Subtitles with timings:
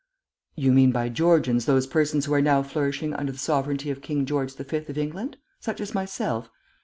[0.55, 4.25] "You mean by Georgians those persons who are now flourishing under the sovereignty of King
[4.25, 5.37] George the Fifth of England?
[5.59, 6.49] Such as myself?